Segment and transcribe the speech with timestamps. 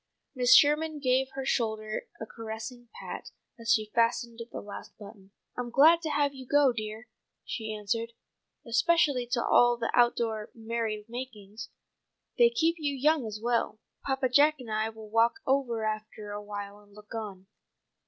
[0.35, 0.55] Mrs.
[0.55, 5.29] Sherman gave her shoulder a caressing pat as she fastened the last button.
[5.55, 7.07] "I'm glad to have you go, dear,"
[7.45, 8.13] she answered,
[8.65, 11.69] "especially to all the out door merry makings.
[12.39, 13.79] They keep you young and well.
[14.03, 17.45] Papa Jack and I will walk over after awhile and look on."